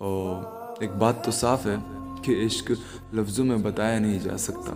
और 0.00 0.74
एक 0.82 0.90
बात 0.90 1.22
तो 1.24 1.32
साफ़ 1.32 1.68
है 1.68 1.78
कि 2.22 2.32
इश्क 2.32 2.76
लफ्ज़ों 3.14 3.44
में 3.44 3.62
बताया 3.62 3.98
नहीं 3.98 4.20
जा 4.20 4.36
सकता। 4.36 4.72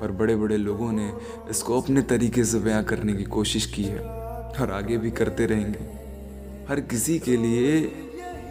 पर 0.00 0.10
बड़े 0.10 0.36
बड़े 0.36 0.56
लोगों 0.56 0.92
ने 0.92 1.12
इसको 1.50 1.80
अपने 1.80 2.02
तरीके 2.02 2.44
से 2.44 2.58
बयां 2.58 2.84
करने 2.84 3.12
की 3.12 3.24
कोशिश 3.24 3.66
की 3.66 3.84
है 3.84 4.00
और 4.00 4.70
आगे 4.72 4.98
भी 4.98 5.10
करते 5.10 5.46
रहेंगे। 5.46 5.78
हर 6.68 6.80
किसी 6.80 7.18
के 7.18 7.36
लिए 7.36 7.92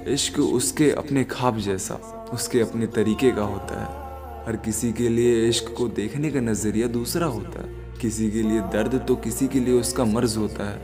इश्क 0.07 0.39
उसके 0.39 0.91
अपने 0.91 1.23
ख्वाब 1.23 1.57
जैसा, 1.57 1.95
उसके 2.33 2.59
अपने 2.59 2.87
तरीके 2.87 3.31
का 3.31 3.41
होता 3.41 3.81
है। 3.81 4.01
हर 4.47 4.55
किसी 4.55 4.93
के 4.93 5.09
लिए 5.09 5.49
इश्क 5.49 5.75
को 5.77 5.87
देखने 5.87 6.31
का 6.31 6.39
नज़रिया 6.39 6.87
दूसरा 6.87 7.27
होता 7.27 7.61
है। 7.61 7.99
किसी 8.01 8.31
के 8.31 8.41
लिए 8.41 8.59
दर्द 8.59 9.05
तो 9.07 9.15
किसी 9.15 9.47
के 9.47 9.59
लिए 9.59 9.79
उसका 9.79 10.05
मर्ज 10.05 10.37
होता 10.37 10.69
है। 10.69 10.81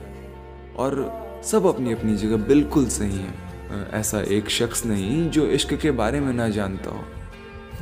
और 0.77 1.13
सब 1.43 1.65
अपनी 1.65 1.93
अपनी 1.93 2.15
जगह 2.15 2.37
बिल्कुल 2.37 2.87
सही 2.87 3.17
है। 3.17 3.46
ऐसा 3.93 4.21
एक 4.21 4.49
शख्स 4.49 4.85
नहीं 4.85 5.29
जो 5.29 5.45
इश्क 5.47 5.73
के 5.73 5.91
बारे 5.91 6.19
में 6.19 6.33
ना 6.33 6.49
जानता 6.49 6.89
हो। 6.89 7.03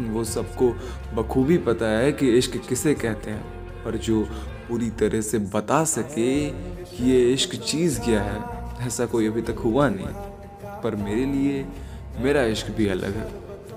वो 0.03 0.23
सबको 0.23 0.69
बखूबी 1.15 1.57
पता 1.57 1.85
है 1.85 2.11
कि 2.11 2.29
इश्क 2.29 2.57
किसे 2.69 2.93
कहते 2.93 3.31
हैं 3.31 3.83
पर 3.83 3.97
जो 3.97 4.21
पूरी 4.69 4.89
तरह 4.89 5.21
से 5.21 5.39
बता 5.39 5.83
सके 5.83 6.49
कि 6.49 7.11
ये 7.11 7.33
इश्क 7.33 7.55
चीज़ 7.55 7.99
क्या 7.99 8.21
है, 8.21 8.87
ऐसा 8.87 9.05
कोई 9.05 9.27
अभी 9.27 9.41
तक 9.41 9.59
हुआ 9.59 9.89
नहीं। 9.89 10.07
पर 10.83 10.95
मेरे 10.95 11.25
लिए 11.25 11.65
मेरा 12.19 12.43
इश्क 12.43 12.71
भी 12.71 12.87
अलग 12.87 13.15
है। 13.15 13.29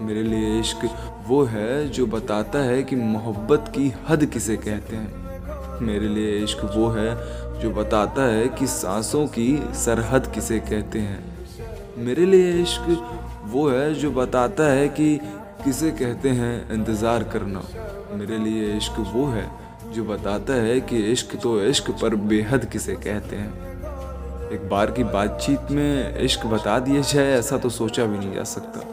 मेरे 0.03 0.23
लिए 0.23 0.61
इश्क 0.61 0.89
वो 1.29 1.45
है 1.45 1.89
जो 1.89 2.07
बताता 2.07 2.59
है 2.59 2.83
कि 2.83 2.97
मोहब्बत 2.97 3.73
की 3.77 3.93
हद 4.09 4.25
किसे 4.27 4.57
कहते 4.57 4.97
हैं। 4.97 5.81
मेरे 5.81 6.09
लिए 6.09 6.39
इश्क 6.45 6.65
वो 6.77 6.89
है 6.89 7.15
जो 7.61 7.71
बताता 7.71 8.23
है 8.23 8.49
कि 8.49 8.67
सांसों 8.67 9.27
की 9.27 9.63
सरहद 9.75 10.33
किसे 10.35 10.59
कहते 10.61 10.99
हैं। 10.99 11.38
मेरे 11.99 12.25
लिए 12.27 12.51
इश्क 12.63 12.87
वो 13.45 13.69
है 13.69 13.95
जो 13.95 14.11
बताता 14.11 14.65
है 14.65 14.89
कि 14.91 15.17
किसे 15.65 15.91
कहते 15.91 16.29
हैं 16.31 16.73
इंतज़ार 16.73 17.23
करना। 17.33 17.63
मेरे 18.13 18.39
लिए 18.39 18.77
इश्क 18.77 18.99
वो 19.15 19.27
है 19.29 19.49
जो 19.93 20.05
बताता 20.05 20.55
है 20.63 20.81
कि 20.81 20.99
इश्क 21.13 21.35
तो 21.43 21.61
इश्क 21.63 21.91
पर 22.03 22.15
बेहद 22.27 22.65
किसे 22.65 22.95
कहते 22.97 23.37
हैं। 23.37 24.51
एक 24.53 24.69
बार 24.69 24.91
की 24.91 25.05
बातचीत 25.07 25.71
में 25.71 26.19
इश्क 26.19 26.47
बता 26.47 26.79
दिया 26.79 27.01
जाए, 27.03 27.33
ऐसा 27.33 27.59
तो 27.59 27.71
सोचा 27.71 28.05
भी 28.05 28.19
नहीं 28.19 28.35
जा 28.35 28.45
सकता। 28.47 28.85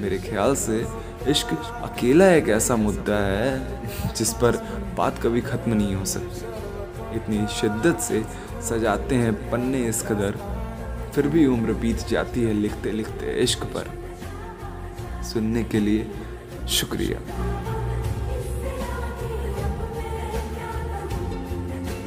मेरे 0.00 0.18
ख्याल 0.20 0.54
से 0.56 0.84
इश्क 1.28 1.54
अकेला 1.84 2.28
एक 2.32 2.48
ऐसा 2.50 2.76
मुद्दा 2.78 3.16
है 3.18 4.14
जिस 4.16 4.32
पर 4.34 4.62
बात 4.96 5.18
कभी 5.22 5.40
ख़त्म 5.40 5.72
नहीं 5.72 5.94
हो 5.94 6.04
सकती। 6.06 7.16
इतनी 7.16 7.46
शिद्दत 7.50 7.98
से 8.00 8.22
सजाते 8.68 9.14
हैं 9.14 9.32
पन्ने 9.50 9.84
इस 9.88 10.02
कदर 10.02 10.38
फिर 11.18 11.28
भी 11.28 11.46
उम्र 11.46 11.72
बीत 11.72 11.96
जाती 11.96 12.42
है 12.42 12.52
लिखते 12.52 12.92
लिखते 12.92 13.32
इश्क 13.42 13.64
पर। 13.64 13.88
सुनने 15.22 15.64
के 15.64 15.80
लिए 15.80 16.06
शुक्रिया। 16.68 17.77